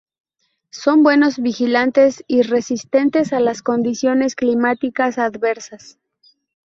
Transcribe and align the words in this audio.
Son 0.71 1.03
buenos 1.03 1.37
vigilantes 1.37 2.23
y 2.25 2.41
resistentes 2.41 3.33
a 3.33 3.39
las 3.39 3.61
condiciones 3.61 4.33
climáticas 4.33 5.19
adversas. 5.19 5.99